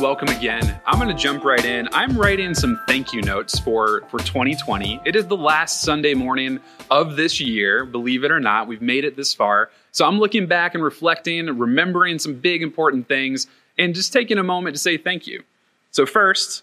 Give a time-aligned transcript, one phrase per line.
[0.00, 0.80] Welcome again.
[0.86, 1.88] I'm going to jump right in.
[1.92, 5.00] I'm writing some thank you notes for, for 2020.
[5.04, 7.84] It is the last Sunday morning of this year.
[7.84, 9.70] Believe it or not, we've made it this far.
[9.90, 14.44] So I'm looking back and reflecting, remembering some big important things, and just taking a
[14.44, 15.42] moment to say thank you.
[15.90, 16.62] So, first,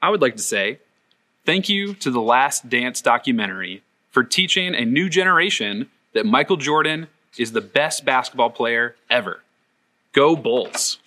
[0.00, 0.78] I would like to say
[1.44, 7.08] thank you to the Last Dance documentary for teaching a new generation that Michael Jordan
[7.36, 9.42] is the best basketball player ever.
[10.12, 10.98] Go Bulls.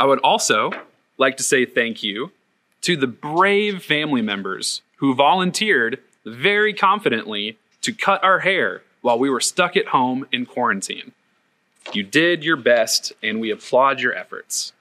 [0.00, 0.70] I would also
[1.18, 2.32] like to say thank you
[2.80, 9.28] to the brave family members who volunteered very confidently to cut our hair while we
[9.28, 11.12] were stuck at home in quarantine.
[11.92, 14.72] You did your best, and we applaud your efforts.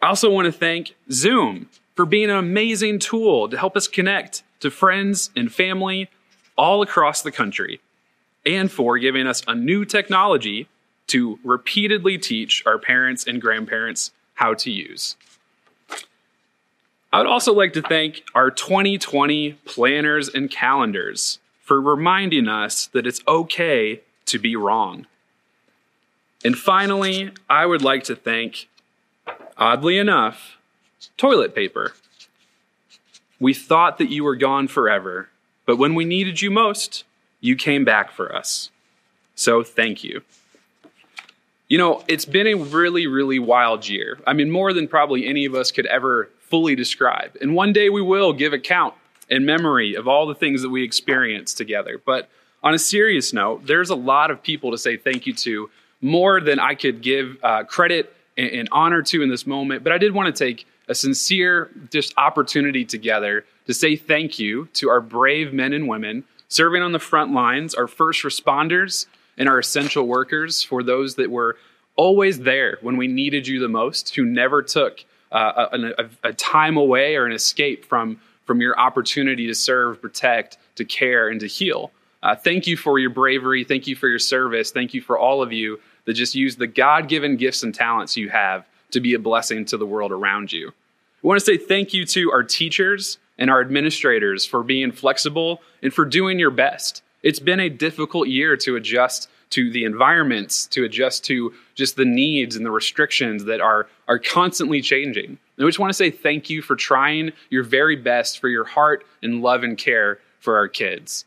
[0.00, 4.42] I also want to thank Zoom for being an amazing tool to help us connect
[4.60, 6.08] to friends and family
[6.56, 7.78] all across the country,
[8.46, 10.66] and for giving us a new technology
[11.08, 15.16] to repeatedly teach our parents and grandparents how to use.
[17.12, 23.06] I would also like to thank our 2020 planners and calendars for reminding us that
[23.06, 25.06] it's okay to be wrong.
[26.44, 28.68] And finally, I would like to thank,
[29.56, 30.56] oddly enough,
[31.16, 31.94] toilet paper.
[33.38, 35.28] We thought that you were gone forever,
[35.66, 37.04] but when we needed you most,
[37.40, 38.70] you came back for us.
[39.34, 40.22] So thank you.
[41.68, 44.18] You know, it's been a really, really wild year.
[44.26, 47.36] I mean, more than probably any of us could ever fully describe.
[47.40, 48.94] And one day we will give account
[49.30, 52.00] and memory of all the things that we experienced together.
[52.04, 52.28] But
[52.62, 55.70] on a serious note, there's a lot of people to say thank you to,
[56.02, 59.82] more than I could give uh, credit and, and honor to in this moment.
[59.82, 64.66] But I did want to take a sincere just opportunity together to say thank you
[64.74, 69.48] to our brave men and women serving on the front lines, our first responders, and
[69.48, 71.56] our essential workers, for those that were
[71.96, 76.32] always there when we needed you the most, who never took uh, a, a, a
[76.32, 81.40] time away or an escape from, from your opportunity to serve, protect, to care, and
[81.40, 81.90] to heal.
[82.22, 83.64] Uh, thank you for your bravery.
[83.64, 84.70] Thank you for your service.
[84.70, 88.16] Thank you for all of you that just use the God given gifts and talents
[88.16, 90.72] you have to be a blessing to the world around you.
[91.22, 95.60] We want to say thank you to our teachers and our administrators for being flexible
[95.82, 97.02] and for doing your best.
[97.24, 102.04] It's been a difficult year to adjust to the environments, to adjust to just the
[102.04, 105.38] needs and the restrictions that are, are constantly changing.
[105.56, 108.64] And I just want to say thank you for trying your very best for your
[108.64, 111.24] heart and love and care for our kids.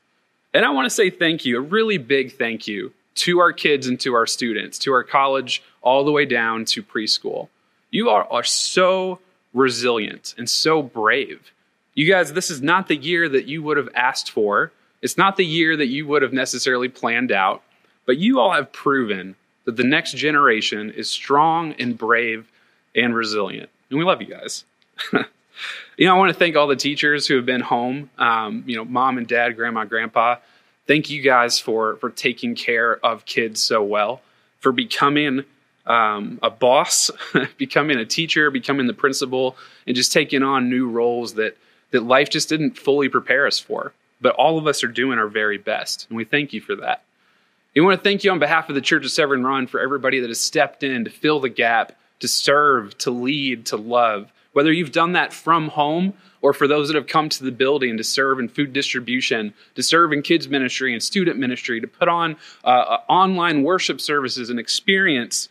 [0.54, 3.88] And I want to say thank you, a really big thank you to our kids
[3.88, 7.50] and to our students, to our college, all the way down to preschool.
[7.90, 9.20] You are, are so
[9.54, 11.52] resilient and so brave.
[11.96, 14.72] You guys, this is not the year that you would have asked for.
[15.08, 17.64] It's not the year that you would have necessarily planned out,
[18.06, 22.46] but you all have proven that the next generation is strong and brave
[22.94, 23.70] and resilient.
[23.90, 24.66] And we love you guys.
[25.14, 28.76] you know, I want to thank all the teachers who have been home, um, you
[28.76, 30.36] know, mom and dad, grandma, grandpa.
[30.88, 34.20] Thank you guys for, for taking care of kids so well,
[34.60, 35.46] for becoming
[35.86, 37.12] um, a boss,
[37.58, 39.56] becoming a teacher, becoming the principal,
[39.88, 41.56] and just taking on new roles that
[41.92, 43.94] that life just didn't fully prepare us for.
[44.20, 47.04] But all of us are doing our very best, and we thank you for that.
[47.76, 50.20] We want to thank you on behalf of the Church of Severn Run for everybody
[50.20, 51.92] that has stepped in to fill the gap,
[52.22, 54.32] to serve, to lead, to love.
[54.54, 57.98] Whether you've done that from home or for those that have come to the building
[57.98, 62.08] to serve in food distribution, to serve in kids ministry and student ministry, to put
[62.08, 65.50] on uh, uh online worship services and experience,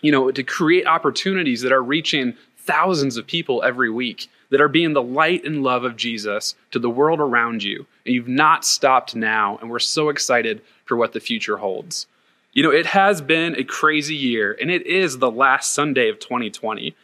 [0.00, 4.68] you know, to create opportunities that are reaching thousands of people every week that are
[4.68, 7.86] being the light and love of Jesus to the world around you.
[8.06, 9.58] And you've not stopped now.
[9.58, 12.06] And we're so excited for what the future holds.
[12.52, 16.20] You know, it has been a crazy year, and it is the last Sunday of
[16.20, 16.94] 2020.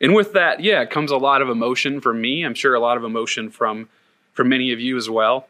[0.00, 2.44] And with that, yeah, comes a lot of emotion from me.
[2.44, 3.88] I'm sure a lot of emotion from,
[4.32, 5.48] from many of you as well.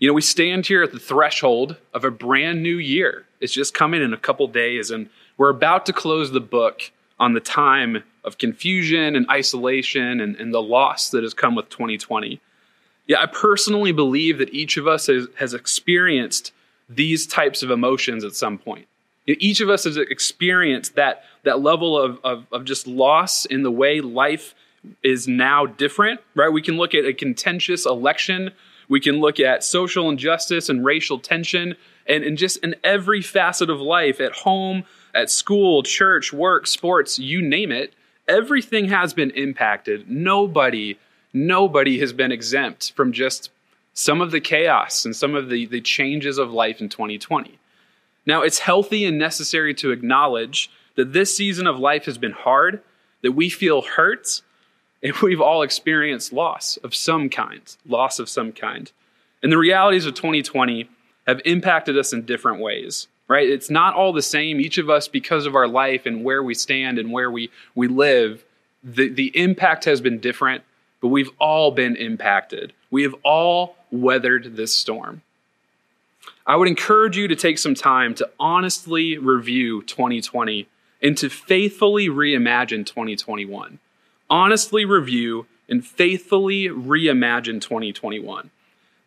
[0.00, 3.26] You know, we stand here at the threshold of a brand new year.
[3.40, 7.34] It's just coming in a couple days, and we're about to close the book on
[7.34, 12.40] the time of confusion and isolation and, and the loss that has come with 2020.
[13.06, 16.52] Yeah, I personally believe that each of us has, has experienced
[16.88, 18.86] these types of emotions at some point.
[19.26, 23.70] Each of us has experienced that, that level of, of, of just loss in the
[23.70, 24.54] way life
[25.02, 26.50] is now different, right?
[26.50, 28.50] We can look at a contentious election.
[28.88, 31.76] We can look at social injustice and racial tension
[32.06, 34.84] and, and just in every facet of life at home,
[35.14, 37.94] at school, church, work, sports, you name it,
[38.28, 40.10] everything has been impacted.
[40.10, 40.98] Nobody,
[41.32, 43.50] nobody has been exempt from just
[43.92, 47.58] some of the chaos and some of the, the changes of life in 2020.
[48.26, 52.82] Now, it's healthy and necessary to acknowledge that this season of life has been hard,
[53.22, 54.42] that we feel hurt,
[55.02, 58.90] and we've all experienced loss of some kind, loss of some kind.
[59.42, 60.88] And the realities of 2020
[61.26, 63.48] have impacted us in different ways, right?
[63.48, 64.60] It's not all the same.
[64.60, 67.88] Each of us, because of our life and where we stand and where we, we
[67.88, 68.44] live,
[68.82, 70.62] the, the impact has been different,
[71.00, 72.72] but we've all been impacted.
[72.90, 75.22] We have all weathered this storm.
[76.46, 80.66] I would encourage you to take some time to honestly review 2020
[81.02, 83.78] and to faithfully reimagine 2021.
[84.28, 88.50] Honestly review and faithfully reimagine 2021.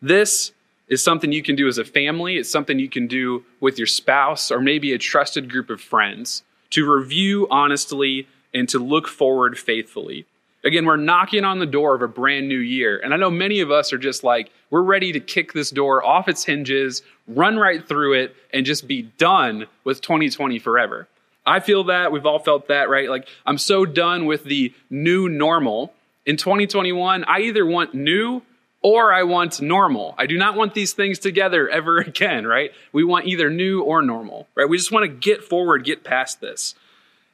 [0.02, 0.52] This
[0.88, 3.86] is something you can do as a family, it's something you can do with your
[3.86, 9.58] spouse or maybe a trusted group of friends to review honestly and to look forward
[9.58, 10.26] faithfully.
[10.64, 12.98] Again, we're knocking on the door of a brand new year.
[12.98, 16.04] And I know many of us are just like, we're ready to kick this door
[16.04, 21.06] off its hinges, run right through it, and just be done with 2020 forever.
[21.46, 22.12] I feel that.
[22.12, 23.08] We've all felt that, right?
[23.08, 25.94] Like, I'm so done with the new normal.
[26.26, 28.42] In 2021, I either want new
[28.82, 30.14] or I want normal.
[30.18, 32.72] I do not want these things together ever again, right?
[32.92, 34.68] We want either new or normal, right?
[34.68, 36.74] We just want to get forward, get past this.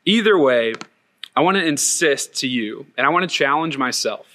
[0.05, 0.75] Either way,
[1.37, 4.27] I want to insist to you, and I want to challenge myself,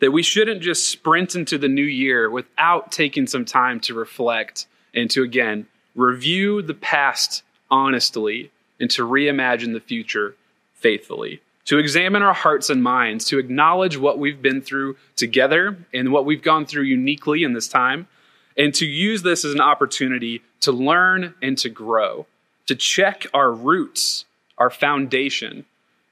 [0.00, 4.66] that we shouldn't just sprint into the new year without taking some time to reflect
[4.92, 8.50] and to, again, review the past honestly
[8.80, 10.34] and to reimagine the future
[10.74, 11.40] faithfully.
[11.66, 16.24] To examine our hearts and minds, to acknowledge what we've been through together and what
[16.24, 18.08] we've gone through uniquely in this time,
[18.56, 22.26] and to use this as an opportunity to learn and to grow,
[22.66, 24.24] to check our roots,
[24.58, 25.64] our foundation,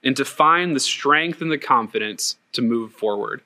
[0.02, 3.43] and to find the strength and the confidence to move forward.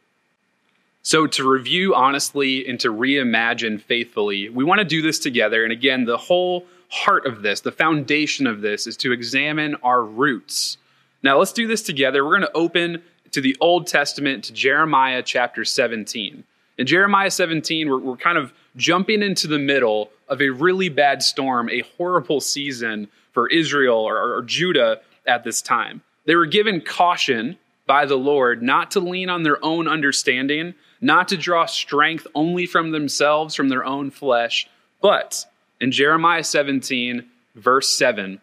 [1.03, 5.63] So, to review honestly and to reimagine faithfully, we want to do this together.
[5.63, 10.03] And again, the whole heart of this, the foundation of this, is to examine our
[10.03, 10.79] roots.
[11.25, 12.23] Now, let's do this together.
[12.23, 16.45] We're going to open to the Old Testament, to Jeremiah chapter 17.
[16.77, 21.23] In Jeremiah 17, we're, we're kind of jumping into the middle of a really bad
[21.23, 26.03] storm, a horrible season for Israel or, or Judah at this time.
[26.27, 27.57] They were given caution
[27.87, 32.67] by the Lord not to lean on their own understanding, not to draw strength only
[32.67, 34.69] from themselves, from their own flesh,
[35.01, 35.47] but
[35.81, 37.25] in Jeremiah 17,
[37.55, 38.43] verse 7,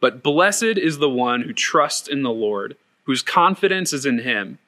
[0.00, 4.58] but blessed is the one who trusts in the Lord, whose confidence is in him.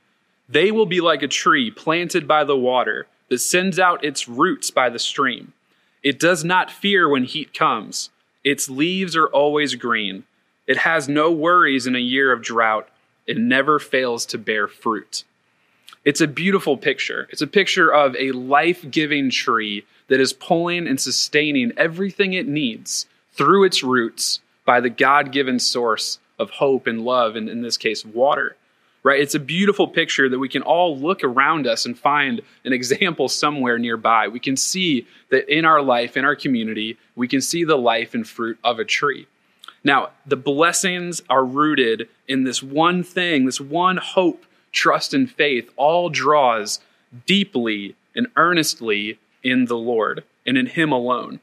[0.49, 4.71] They will be like a tree planted by the water that sends out its roots
[4.71, 5.53] by the stream.
[6.03, 8.11] It does not fear when heat comes,
[8.43, 10.25] its leaves are always green.
[10.67, 12.89] It has no worries in a year of drought.
[13.27, 15.25] It never fails to bear fruit.
[16.05, 17.29] It's a beautiful picture.
[17.31, 22.49] It's a picture of a life giving tree that is pulling and sustaining everything it
[22.49, 27.63] needs through its roots by the God given source of hope and love, and in
[27.63, 28.57] this case, water.
[29.03, 29.21] Right?
[29.21, 33.29] It's a beautiful picture that we can all look around us and find an example
[33.29, 34.29] somewhere nearby.
[34.29, 38.13] We can see that in our life, in our community, we can see the life
[38.13, 39.27] and fruit of a tree.
[39.83, 45.71] Now, the blessings are rooted in this one thing, this one hope, trust, and faith,
[45.77, 46.81] all draws
[47.27, 51.41] deeply and earnestly in the Lord and in Him alone.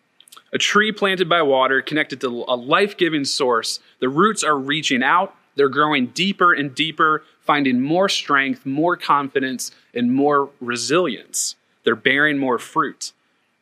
[0.53, 5.03] A tree planted by water, connected to a life giving source, the roots are reaching
[5.03, 11.55] out, they're growing deeper and deeper, finding more strength, more confidence, and more resilience.
[11.83, 13.11] They're bearing more fruit.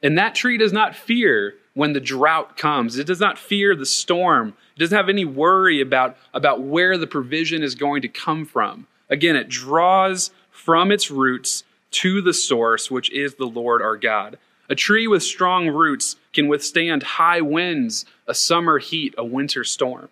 [0.04, 2.98] And that tree does not fear when the drought comes.
[2.98, 4.50] It does not fear the storm.
[4.76, 8.88] It doesn't have any worry about, about where the provision is going to come from.
[9.10, 14.38] Again, it draws from its roots to the source, which is the Lord our God.
[14.70, 20.10] A tree with strong roots can withstand high winds, a summer heat, a winter storm.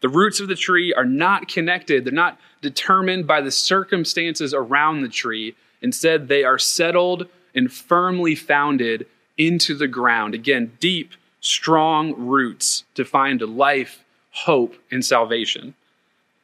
[0.00, 5.00] The roots of the tree are not connected, they're not determined by the circumstances around
[5.00, 5.54] the tree.
[5.80, 9.06] Instead, they are settled and firmly founded
[9.38, 10.34] into the ground.
[10.34, 15.74] Again, deep, strong roots to find life, hope, and salvation.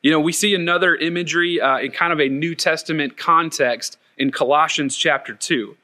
[0.02, 4.30] You know, we see another imagery uh, in kind of a New Testament context in
[4.30, 5.76] Colossians chapter 2.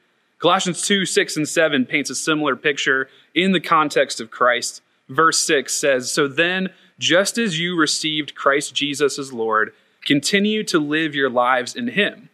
[0.47, 4.81] Colossians 2, 6, and 7 paints a similar picture in the context of Christ.
[5.09, 6.69] Verse 6 says, So then,
[7.01, 9.73] just as you received Christ Jesus as Lord,
[10.05, 12.29] continue to live your lives in Him,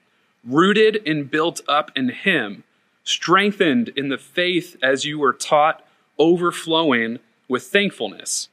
[0.45, 2.65] rooted and built up in Him
[3.03, 5.83] strengthened in the faith as you were taught,
[6.19, 8.51] overflowing with thankfulness.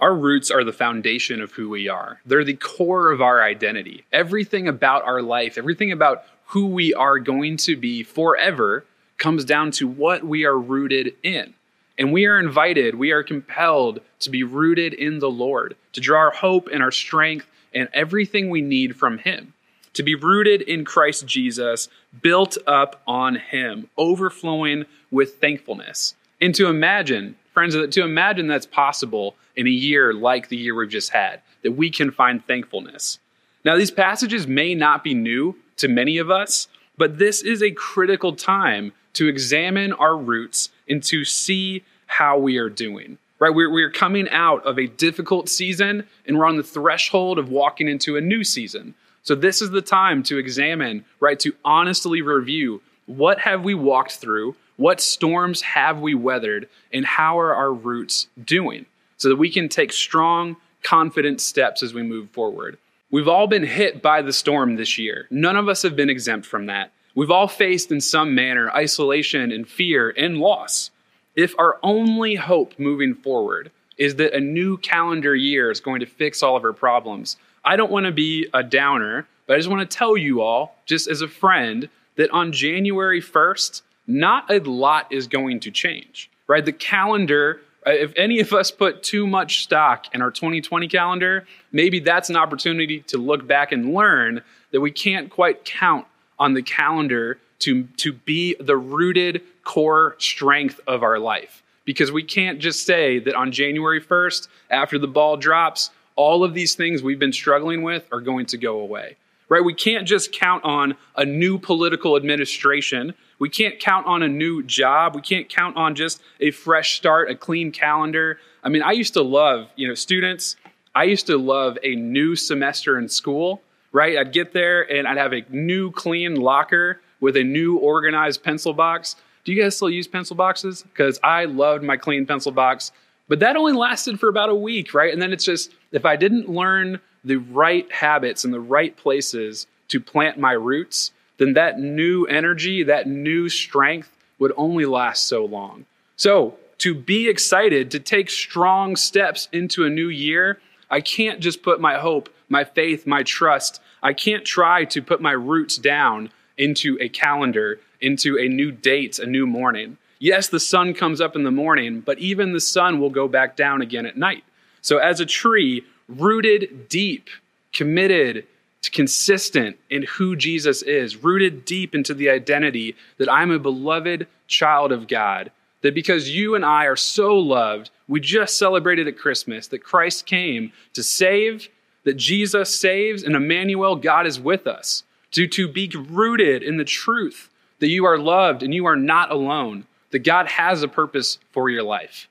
[0.00, 2.20] Our roots are the foundation of who we are.
[2.24, 4.06] They're the core of our identity.
[4.14, 8.86] Everything about our life, everything about who we are going to be forever
[9.18, 11.54] comes down to what we are rooted in.
[11.96, 16.18] And we are invited, we are compelled to be rooted in the Lord, to draw
[16.18, 19.54] our hope and our strength and everything we need from Him,
[19.94, 21.88] to be rooted in Christ Jesus,
[22.20, 26.14] built up on Him, overflowing with thankfulness.
[26.40, 30.88] And to imagine, friends, to imagine that's possible in a year like the year we've
[30.88, 33.20] just had, that we can find thankfulness.
[33.64, 37.70] Now, these passages may not be new to many of us, but this is a
[37.70, 43.18] critical time to examine our roots and to see how we are doing.
[43.38, 43.54] Right?
[43.54, 47.88] We're, we're coming out of a difficult season and we're on the threshold of walking
[47.88, 48.94] into a new season.
[49.22, 51.38] So this is the time to examine, right?
[51.40, 54.56] To honestly review what have we walked through?
[54.76, 56.68] What storms have we weathered?
[56.92, 58.86] And how are our roots doing?
[59.16, 62.78] So that we can take strong, confident steps as we move forward.
[63.14, 65.28] We've all been hit by the storm this year.
[65.30, 66.90] None of us have been exempt from that.
[67.14, 70.90] We've all faced in some manner isolation and fear and loss.
[71.36, 76.06] If our only hope moving forward is that a new calendar year is going to
[76.06, 79.70] fix all of our problems, I don't want to be a downer, but I just
[79.70, 84.58] want to tell you all, just as a friend, that on January 1st, not a
[84.58, 86.64] lot is going to change, right?
[86.64, 91.46] The calendar, Uh, if any of us put too much stock in our 2020 calendar,
[91.72, 96.06] maybe that's an opportunity to look back and learn that we can't quite count
[96.38, 101.62] on the calendar to, to be the rooted core strength of our life.
[101.84, 106.54] Because we can't just say that on January 1st, after the ball drops, all of
[106.54, 109.16] these things we've been struggling with are going to go away.
[109.48, 109.62] Right?
[109.62, 113.14] We can't just count on a new political administration.
[113.38, 115.14] We can't count on a new job.
[115.14, 118.38] We can't count on just a fresh start, a clean calendar.
[118.62, 120.56] I mean, I used to love, you know, students,
[120.94, 123.62] I used to love a new semester in school
[123.94, 124.18] right?
[124.18, 128.74] I'd get there and I'd have a new clean locker with a new organized pencil
[128.74, 129.16] box.
[129.44, 130.82] Do you guys still use pencil boxes?
[130.82, 132.90] Because I loved my clean pencil box,
[133.28, 135.12] but that only lasted for about a week, right?
[135.12, 139.66] And then it's just, if I didn't learn the right habits and the right places
[139.88, 145.44] to plant my roots, then that new energy, that new strength would only last so
[145.44, 145.86] long.
[146.16, 151.62] So, to be excited, to take strong steps into a new year, I can't just
[151.62, 156.30] put my hope, my faith, my trust I can't try to put my roots down
[156.58, 159.96] into a calendar, into a new date, a new morning.
[160.18, 163.56] Yes, the sun comes up in the morning, but even the sun will go back
[163.56, 164.44] down again at night.
[164.82, 167.28] So, as a tree rooted deep,
[167.72, 168.46] committed,
[168.82, 174.26] to consistent in who Jesus is, rooted deep into the identity that I'm a beloved
[174.46, 179.18] child of God, that because you and I are so loved, we just celebrated at
[179.18, 181.68] Christmas that Christ came to save
[182.04, 185.02] that Jesus saves and Emmanuel, God is with us.
[185.32, 189.32] To, to be rooted in the truth that you are loved and you are not
[189.32, 192.28] alone, that God has a purpose for your life.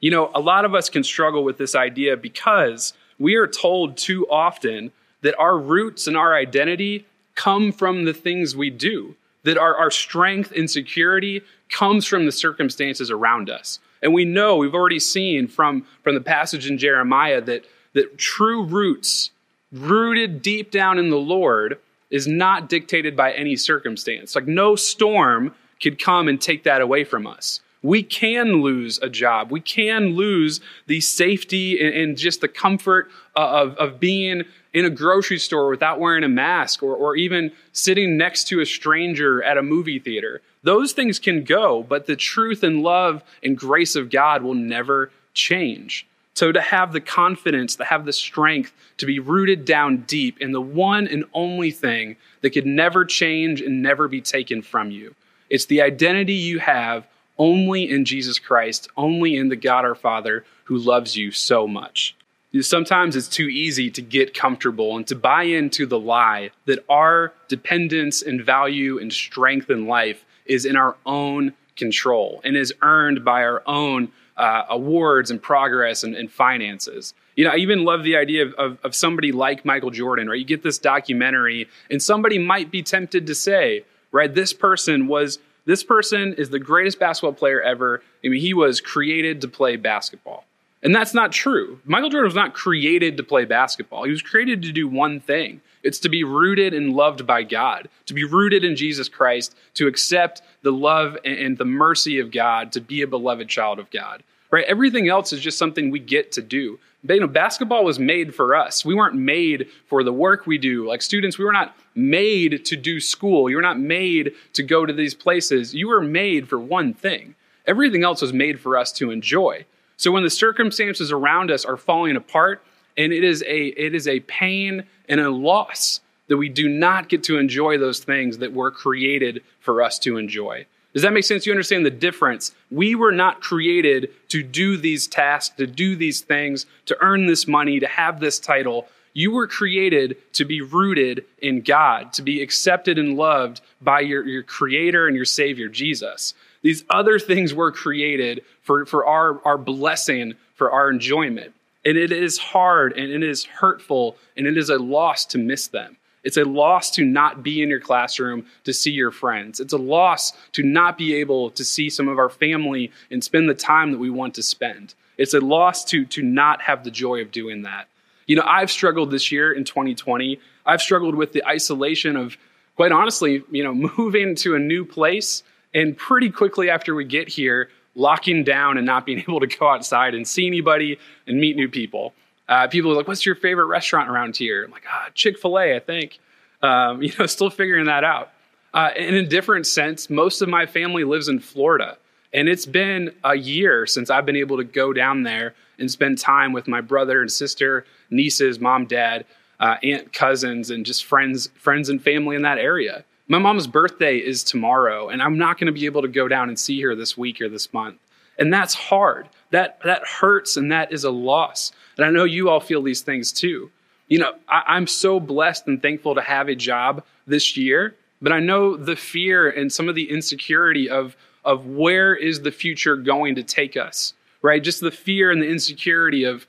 [0.00, 3.96] You know, a lot of us can struggle with this idea because we are told
[3.96, 4.90] too often
[5.22, 9.90] that our roots and our identity come from the things we do, that our, our
[9.92, 13.78] strength and security comes from the circumstances around us.
[14.02, 18.64] And we know, we've already seen from, from the passage in Jeremiah that that true
[18.64, 19.30] roots,
[19.72, 21.78] rooted deep down in the Lord,
[22.10, 24.34] is not dictated by any circumstance.
[24.34, 27.60] Like no storm could come and take that away from us.
[27.82, 29.50] We can lose a job.
[29.50, 34.84] We can lose the safety and, and just the comfort uh, of, of being in
[34.84, 39.42] a grocery store without wearing a mask or, or even sitting next to a stranger
[39.42, 40.42] at a movie theater.
[40.62, 45.10] Those things can go, but the truth and love and grace of God will never
[45.32, 46.06] change.
[46.34, 50.52] So to have the confidence, to have the strength to be rooted down deep in
[50.52, 55.14] the one and only thing that could never change and never be taken from you.
[55.48, 57.06] It's the identity you have
[57.40, 62.14] only in Jesus Christ, only in the God our Father who loves you so much.
[62.60, 67.32] Sometimes it's too easy to get comfortable and to buy into the lie that our
[67.48, 73.24] dependence and value and strength in life is in our own control and is earned
[73.24, 77.14] by our own uh, awards and progress and, and, finances.
[77.36, 80.38] You know, I even love the idea of, of, of somebody like Michael Jordan, right?
[80.38, 85.38] You get this documentary, and somebody might be tempted to say, right, this person was
[85.64, 88.02] this person is the greatest basketball player ever.
[88.24, 90.44] I mean, he was created to play basketball.
[90.82, 91.78] And that's not true.
[91.84, 94.04] Michael Jordan was not created to play basketball.
[94.04, 95.60] He was created to do one thing.
[95.82, 99.86] It's to be rooted and loved by God, to be rooted in Jesus Christ, to
[99.86, 104.22] accept the love and the mercy of God, to be a beloved child of God.
[104.50, 104.64] Right?
[104.66, 106.78] Everything else is just something we get to do.
[107.08, 108.84] You know, basketball was made for us.
[108.84, 110.86] We weren't made for the work we do.
[110.86, 113.48] Like students, we were not made to do school.
[113.48, 115.74] You were not made to go to these places.
[115.74, 117.34] You were made for one thing.
[117.66, 119.64] Everything else was made for us to enjoy.
[119.96, 122.62] So when the circumstances around us are falling apart,
[122.96, 127.08] and it is a it is a pain and a loss that we do not
[127.08, 130.66] get to enjoy those things that were created for us to enjoy.
[130.92, 131.46] Does that make sense?
[131.46, 132.52] You understand the difference.
[132.70, 137.46] We were not created to do these tasks, to do these things, to earn this
[137.46, 138.88] money, to have this title.
[139.12, 144.26] You were created to be rooted in God, to be accepted and loved by your,
[144.26, 146.34] your creator and your savior, Jesus.
[146.62, 151.54] These other things were created for, for our, our blessing, for our enjoyment.
[151.84, 155.68] And it is hard and it is hurtful and it is a loss to miss
[155.68, 155.96] them.
[156.22, 159.60] It's a loss to not be in your classroom to see your friends.
[159.60, 163.48] It's a loss to not be able to see some of our family and spend
[163.48, 164.94] the time that we want to spend.
[165.16, 167.88] It's a loss to, to not have the joy of doing that.
[168.26, 170.38] You know, I've struggled this year in 2020.
[170.64, 172.36] I've struggled with the isolation of,
[172.76, 175.42] quite honestly, you know, moving to a new place
[175.74, 179.68] and pretty quickly after we get here, locking down and not being able to go
[179.68, 182.14] outside and see anybody and meet new people.
[182.50, 185.58] Uh, people are like, "What's your favorite restaurant around here?" I'm like, ah, Chick Fil
[185.58, 186.18] A, I think.
[186.60, 188.30] Um, you know, still figuring that out.
[188.74, 191.96] Uh, in a different sense, most of my family lives in Florida,
[192.32, 196.18] and it's been a year since I've been able to go down there and spend
[196.18, 199.24] time with my brother and sister, nieces, mom, dad,
[199.60, 203.04] uh, aunt, cousins, and just friends, friends and family in that area.
[203.28, 206.48] My mom's birthday is tomorrow, and I'm not going to be able to go down
[206.48, 207.98] and see her this week or this month.
[208.40, 209.28] And that's hard.
[209.50, 211.72] That, that hurts and that is a loss.
[211.96, 213.70] And I know you all feel these things too.
[214.08, 218.32] You know, I, I'm so blessed and thankful to have a job this year, but
[218.32, 222.96] I know the fear and some of the insecurity of, of where is the future
[222.96, 224.62] going to take us, right?
[224.62, 226.46] Just the fear and the insecurity of,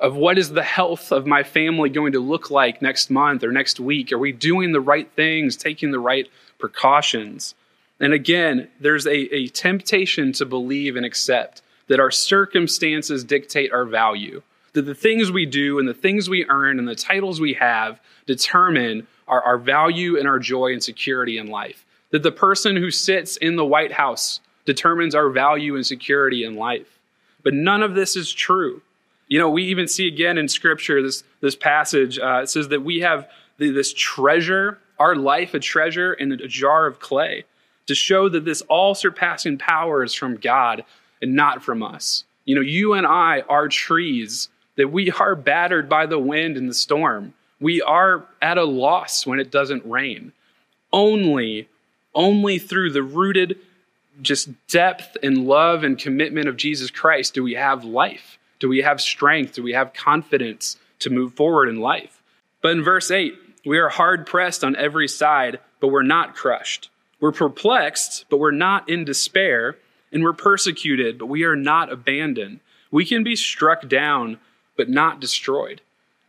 [0.00, 3.52] of what is the health of my family going to look like next month or
[3.52, 4.12] next week?
[4.12, 6.28] Are we doing the right things, taking the right
[6.58, 7.54] precautions?
[8.00, 13.84] And again, there's a, a temptation to believe and accept that our circumstances dictate our
[13.84, 14.42] value,
[14.74, 18.00] that the things we do and the things we earn and the titles we have
[18.26, 22.90] determine our, our value and our joy and security in life, that the person who
[22.90, 26.98] sits in the White House determines our value and security in life.
[27.42, 28.82] But none of this is true.
[29.26, 32.82] You know, we even see again in Scripture this, this passage, uh, it says that
[32.82, 37.44] we have the, this treasure, our life a treasure in a jar of clay
[37.88, 40.84] to show that this all surpassing power is from God
[41.20, 42.24] and not from us.
[42.44, 46.68] You know, you and I are trees that we are battered by the wind and
[46.68, 47.34] the storm.
[47.60, 50.32] We are at a loss when it doesn't rain.
[50.92, 51.68] Only,
[52.14, 53.58] only through the rooted
[54.22, 58.38] just depth and love and commitment of Jesus Christ do we have life.
[58.58, 59.54] Do we have strength?
[59.54, 62.22] Do we have confidence to move forward in life?
[62.60, 66.90] But in verse 8, we are hard pressed on every side, but we're not crushed.
[67.20, 69.76] We're perplexed, but we're not in despair,
[70.12, 72.60] and we're persecuted, but we are not abandoned.
[72.90, 74.38] We can be struck down,
[74.76, 75.80] but not destroyed.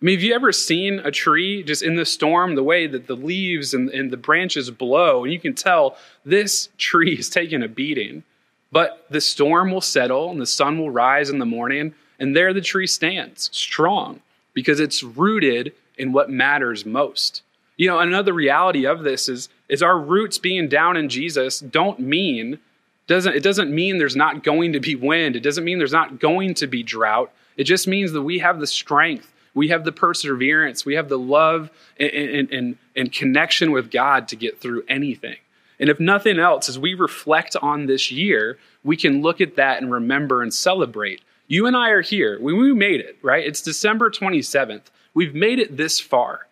[0.01, 3.07] I mean, have you ever seen a tree just in the storm, the way that
[3.07, 7.63] the leaves and, and the branches blow, and you can tell this tree is taking
[7.63, 8.23] a beating,
[8.71, 12.53] but the storm will settle and the sun will rise in the morning, and there
[12.53, 14.21] the tree stands strong
[14.53, 17.41] because it's rooted in what matters most.
[17.75, 21.99] You know, another reality of this is is our roots being down in Jesus don't
[21.99, 22.59] mean
[23.07, 25.35] doesn't it doesn't mean there's not going to be wind.
[25.35, 27.31] It doesn't mean there's not going to be drought.
[27.57, 31.19] It just means that we have the strength, we have the perseverance, we have the
[31.19, 35.37] love and, and, and, and connection with God to get through anything.
[35.79, 39.81] And if nothing else, as we reflect on this year, we can look at that
[39.81, 41.21] and remember and celebrate.
[41.47, 42.39] You and I are here.
[42.39, 43.45] We, we made it, right?
[43.45, 44.83] It's December 27th.
[45.13, 46.47] We've made it this far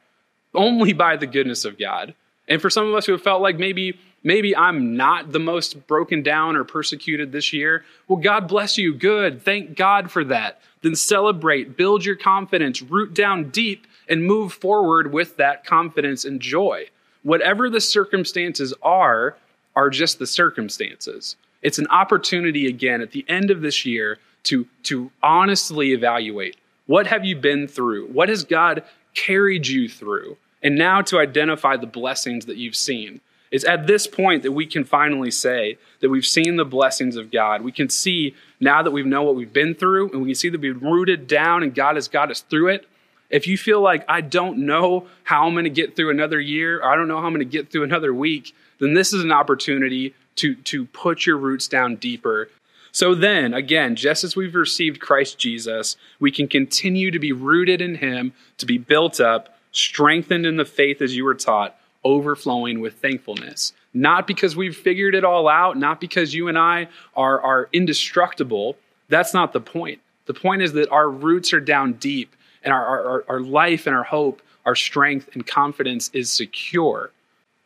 [0.53, 2.15] only by the goodness of God.
[2.47, 5.87] And for some of us who have felt like maybe maybe I'm not the most
[5.87, 8.93] broken down or persecuted this year, well God bless you.
[8.93, 9.43] Good.
[9.43, 10.61] Thank God for that.
[10.81, 16.39] Then celebrate, build your confidence, root down deep and move forward with that confidence and
[16.39, 16.85] joy.
[17.23, 19.35] Whatever the circumstances are,
[19.75, 21.35] are just the circumstances.
[21.61, 27.07] It's an opportunity again at the end of this year to, to honestly evaluate what
[27.07, 28.07] have you been through?
[28.07, 28.83] What has God
[29.13, 30.37] carried you through?
[30.61, 33.21] And now to identify the blessings that you've seen.
[33.51, 37.31] It's at this point that we can finally say that we've seen the blessings of
[37.31, 37.61] God.
[37.61, 40.49] We can see now that we know what we've been through, and we can see
[40.49, 42.87] that we've rooted down and God has got us through it.
[43.29, 46.79] If you feel like I don't know how I'm going to get through another year,
[46.79, 49.23] or I don't know how I'm going to get through another week, then this is
[49.23, 52.49] an opportunity to, to put your roots down deeper.
[52.91, 57.81] So then, again, just as we've received Christ Jesus, we can continue to be rooted
[57.81, 62.79] in Him, to be built up, strengthened in the faith as you were taught, overflowing
[62.79, 63.73] with thankfulness.
[63.93, 68.77] not because we've figured it all out, not because you and I are, are indestructible.
[69.09, 69.99] That's not the point.
[70.27, 73.95] The point is that our roots are down deep and our, our, our life and
[73.95, 77.11] our hope, our strength and confidence is secure.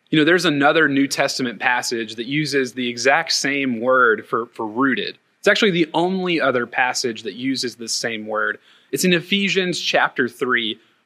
[0.10, 4.68] You know, there's another New Testament passage that uses the exact same word for, for
[4.68, 5.18] rooted.
[5.40, 8.60] It's actually the only other passage that uses the same word.
[8.92, 10.78] It's in Ephesians chapter 3,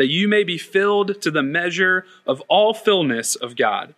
[0.00, 3.92] that you may be filled to the measure of all fullness of God.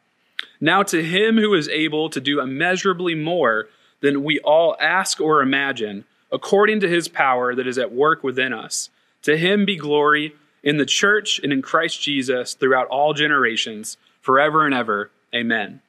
[0.60, 3.68] Now, to him who is able to do immeasurably more
[4.00, 8.52] than we all ask or imagine, according to his power that is at work within
[8.52, 8.90] us,
[9.22, 10.34] to him be glory
[10.64, 15.12] in the church and in Christ Jesus throughout all generations, forever and ever.
[15.32, 15.82] Amen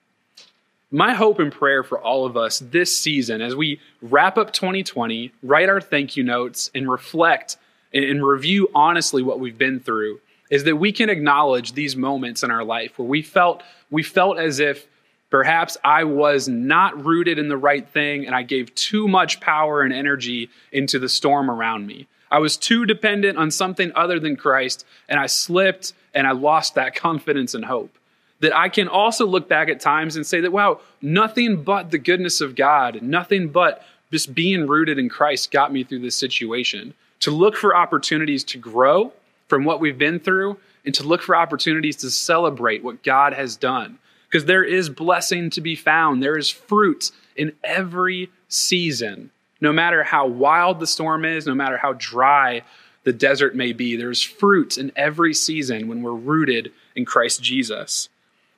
[0.92, 5.32] my hope and prayer for all of us this season as we wrap up 2020,
[5.42, 7.58] write our thank you notes, and reflect
[7.94, 12.52] and review honestly what we've been through is that we can acknowledge these moments in
[12.52, 14.88] our life where we felt we felt as if
[15.30, 19.82] perhaps I was not rooted in the right thing and I gave too much power
[19.82, 22.08] and energy into the storm around me.
[22.30, 26.76] I was too dependent on something other than Christ and I slipped and I lost
[26.76, 27.98] that confidence and hope
[28.44, 31.98] that I can also look back at times and say that, wow, nothing but the
[31.98, 36.94] goodness of God, nothing but just being rooted in Christ got me through this situation.
[37.24, 39.14] To look for opportunities to grow
[39.48, 43.56] from what we've been through and to look for opportunities to celebrate what God has
[43.56, 43.98] done.
[44.28, 49.32] Because there is blessing to be found, there is fruit in every season.
[49.62, 52.64] No matter how wild the storm is, no matter how dry
[53.06, 58.10] the desert may be, there's fruit in every season when we're rooted in Christ Jesus.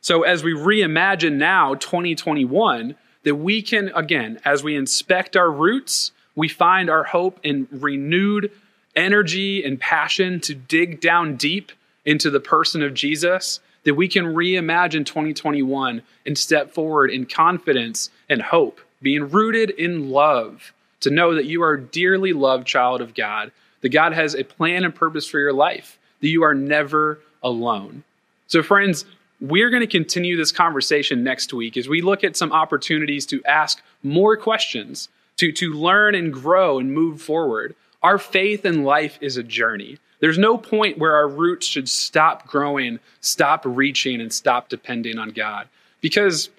[0.02, 6.14] So as we reimagine now 2021, that we can, again, as we inspect our roots,
[6.36, 8.52] we find our hope in renewed
[8.96, 11.72] energy and passion to dig down deep
[12.06, 18.10] into the person of Jesus, that we can reimagine 2021 and step forward in confidence
[18.30, 23.02] and hope, being rooted in love, to know that you are a dearly loved child
[23.02, 26.56] of God, that God has a plan and purpose for your life, that you are
[26.56, 28.04] never alone.
[28.48, 29.06] So, friends,
[29.42, 33.44] we're going to continue this conversation next week as we look at some opportunities to
[33.46, 37.76] ask more questions, to, to learn and grow and move forward.
[38.02, 39.98] Our faith in life is a journey.
[40.20, 45.30] There's no point where our roots should stop growing, stop reaching, and stop depending on
[45.30, 45.68] God.
[46.02, 46.50] Because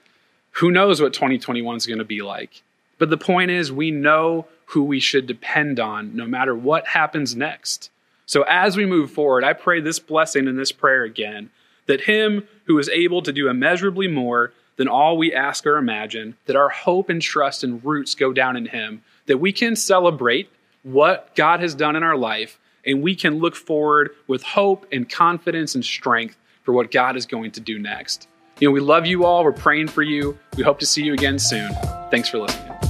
[0.52, 2.62] who knows what 2021 is going to be like.
[2.98, 7.36] But the point is, we know who we should depend on no matter what happens
[7.36, 7.90] next.
[8.26, 11.50] So as we move forward, I pray this blessing and this prayer again
[11.86, 16.36] that Him who is able to do immeasurably more than all we ask or imagine,
[16.46, 20.50] that our hope and trust and roots go down in Him, that we can celebrate
[20.82, 25.08] what God has done in our life, and we can look forward with hope and
[25.08, 28.28] confidence and strength for what God is going to do next.
[28.60, 29.44] You know, we love you all.
[29.44, 30.38] We're praying for you.
[30.56, 31.72] We hope to see you again soon.
[32.10, 32.85] Thanks for listening.